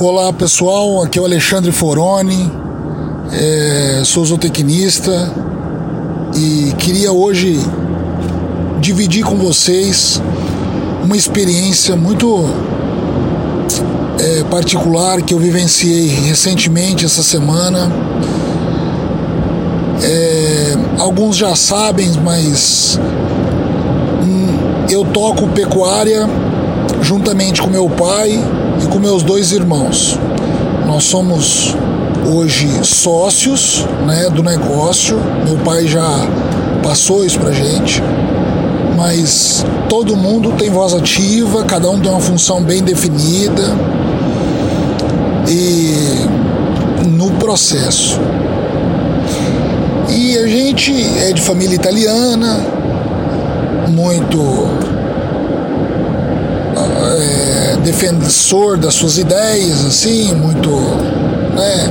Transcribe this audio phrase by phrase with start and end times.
[0.00, 2.48] Olá pessoal, aqui é o Alexandre Foroni,
[3.32, 5.28] é, sou zootecnista
[6.36, 7.58] e queria hoje
[8.78, 10.22] dividir com vocês
[11.02, 12.44] uma experiência muito
[14.20, 17.90] é, particular que eu vivenciei recentemente essa semana.
[20.00, 23.00] É, alguns já sabem, mas
[24.22, 26.24] hum, eu toco pecuária
[27.02, 28.40] juntamente com meu pai
[28.82, 30.18] e com meus dois irmãos.
[30.86, 31.74] Nós somos
[32.26, 35.20] hoje sócios né, do negócio.
[35.44, 36.26] Meu pai já
[36.82, 38.02] passou isso pra gente.
[38.96, 43.62] Mas todo mundo tem voz ativa, cada um tem uma função bem definida.
[45.48, 46.38] E
[47.06, 48.20] no processo.
[50.08, 52.60] E a gente é de família italiana,
[53.88, 54.97] muito
[57.88, 60.68] defensor das suas ideias, assim, muito.
[60.68, 61.90] Né?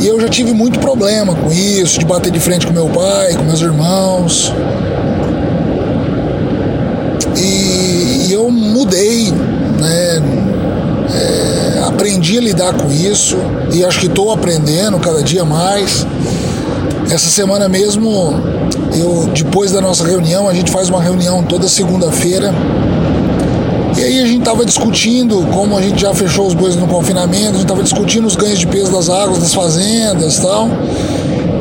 [0.00, 3.34] E eu já tive muito problema com isso, de bater de frente com meu pai,
[3.34, 4.50] com meus irmãos.
[7.36, 10.22] E, e eu mudei, né?
[11.12, 13.36] É, aprendi a lidar com isso
[13.72, 16.06] e acho que estou aprendendo cada dia mais.
[17.10, 18.08] Essa semana mesmo,
[18.94, 22.54] eu depois da nossa reunião, a gente faz uma reunião toda segunda-feira
[23.96, 27.48] e aí a gente estava discutindo, como a gente já fechou os bois no confinamento,
[27.48, 30.68] a gente estava discutindo os ganhos de peso das águas das fazendas e tal.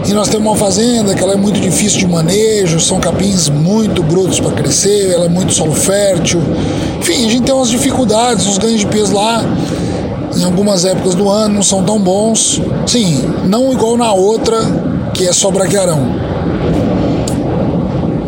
[0.08, 4.02] E nós temos uma fazenda que ela é muito difícil de manejo, são capins muito
[4.02, 6.42] brutos para crescer, ela é muito solo fértil.
[7.00, 9.44] Enfim, a gente tem umas dificuldades, os ganhos de peso lá
[10.36, 12.62] em algumas épocas do ano não são tão bons.
[12.86, 14.58] Sim, não igual na outra,
[15.14, 16.00] que é só braquearão.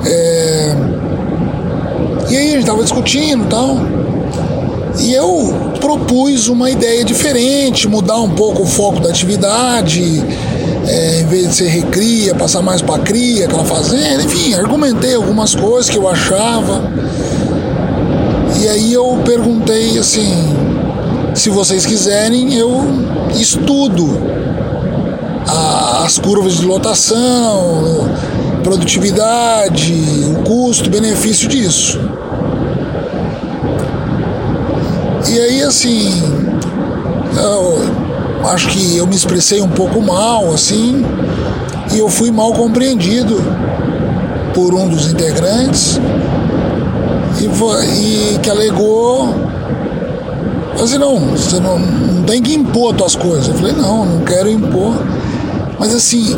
[0.06, 0.76] É...
[2.30, 3.78] E aí a gente estava discutindo e tal.
[5.00, 10.24] E eu propus uma ideia diferente, mudar um pouco o foco da atividade,
[10.88, 15.56] é, em vez de ser recria, passar mais para cria, aquela fazenda, enfim, argumentei algumas
[15.56, 16.84] coisas que eu achava.
[18.62, 20.56] E aí eu perguntei assim,
[21.34, 22.84] se vocês quiserem, eu
[23.40, 24.22] estudo
[25.48, 28.10] a, as curvas de lotação,
[28.62, 29.94] produtividade,
[30.38, 32.00] o custo, benefício disso.
[35.30, 36.22] E aí, assim,
[37.38, 41.06] eu acho que eu me expressei um pouco mal, assim,
[41.94, 43.36] e eu fui mal compreendido
[44.54, 46.00] por um dos integrantes
[47.40, 49.34] e, e que alegou
[50.84, 53.48] assim, não, você não, não tem que impor tuas coisas.
[53.48, 54.96] Eu falei, não, não quero impor.
[55.80, 56.38] Mas assim,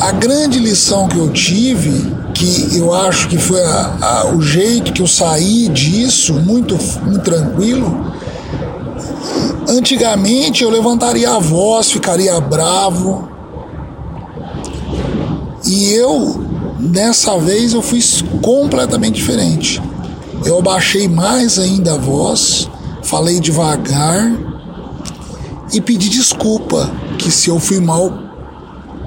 [0.00, 4.92] a grande lição que eu tive, que eu acho que foi a, a, o jeito
[4.92, 8.08] que eu saí disso, muito, muito tranquilo,
[9.68, 13.28] Antigamente eu levantaria a voz, ficaria bravo.
[15.66, 16.42] E eu,
[16.78, 18.00] dessa vez, eu fui
[18.40, 19.82] completamente diferente.
[20.42, 22.70] Eu abaixei mais ainda a voz,
[23.02, 24.32] falei devagar
[25.70, 28.10] e pedi desculpa que se eu fui mal,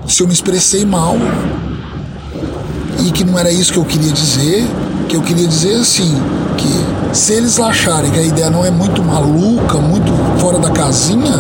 [0.08, 1.16] se eu me expressei mal
[3.06, 4.68] e que não era isso que eu queria dizer,
[5.08, 6.16] que eu queria dizer assim,
[6.58, 11.34] que se eles acharem que a ideia não é muito maluca, muito fora da casinha,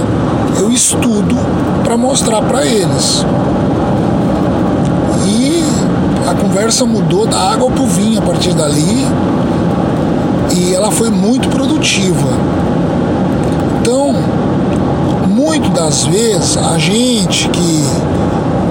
[0.58, 1.36] eu estudo
[1.84, 3.26] para mostrar para eles.
[5.26, 5.64] E
[6.30, 9.08] a conversa mudou da água pro vinho a partir dali
[10.56, 12.30] e ela foi muito produtiva.
[13.80, 14.14] Então,
[15.28, 17.84] muito das vezes a gente que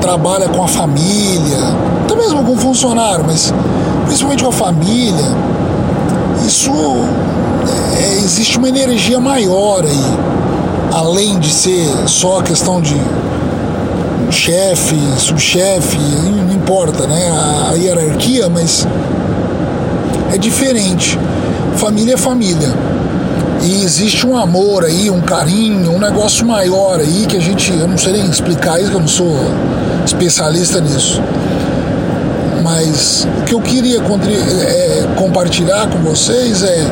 [0.01, 1.59] trabalha com a família,
[2.05, 3.53] até mesmo com funcionário, mas
[4.07, 5.25] principalmente com a família,
[6.47, 6.73] isso
[7.99, 10.05] é, existe uma energia maior aí,
[10.93, 12.97] além de ser só a questão de
[14.31, 17.31] chefe, subchefe, não importa, né?
[17.31, 18.87] A, hierarquia, mas
[20.33, 21.19] é diferente.
[21.77, 22.69] Família é família.
[23.63, 27.87] E existe um amor aí, um carinho, um negócio maior aí que a gente, eu
[27.87, 29.37] não sei nem explicar isso, que eu não sou
[30.11, 31.23] especialista nisso.
[32.63, 36.87] Mas o que eu queria é, compartilhar com vocês é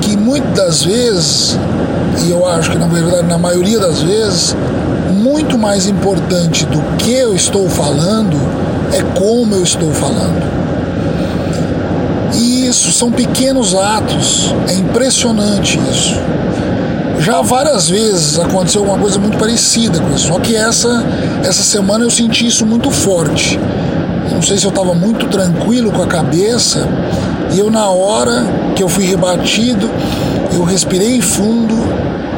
[0.00, 1.58] que muitas das vezes,
[2.26, 4.56] e eu acho que na verdade na maioria das vezes,
[5.12, 8.36] muito mais importante do que eu estou falando
[8.92, 10.42] é como eu estou falando.
[12.34, 16.16] E isso são pequenos atos, é impressionante isso.
[17.18, 21.04] Já várias vezes aconteceu uma coisa muito parecida com isso, só que essa,
[21.42, 23.58] essa semana eu senti isso muito forte.
[24.30, 26.86] não sei se eu estava muito tranquilo com a cabeça
[27.52, 29.90] e eu, na hora que eu fui rebatido,
[30.52, 31.74] eu respirei fundo,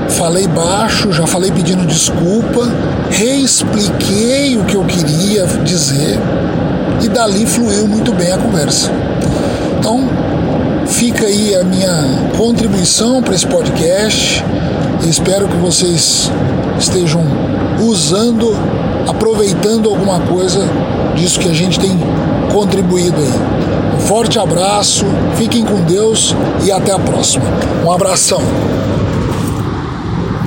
[0.09, 2.67] falei baixo, já falei pedindo desculpa,
[3.11, 6.19] reexpliquei o que eu queria dizer
[7.03, 8.91] e dali fluiu muito bem a conversa.
[9.79, 10.09] Então,
[10.87, 14.45] fica aí a minha contribuição para esse podcast.
[15.09, 16.31] Espero que vocês
[16.79, 17.23] estejam
[17.81, 18.57] usando,
[19.09, 20.61] aproveitando alguma coisa
[21.15, 21.99] disso que a gente tem
[22.53, 23.97] contribuído aí.
[23.97, 25.05] Um forte abraço,
[25.37, 26.35] fiquem com Deus
[26.65, 27.45] e até a próxima.
[27.85, 28.41] Um abração.